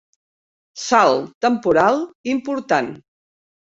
[0.85, 2.05] Salt temporal
[2.37, 2.95] important.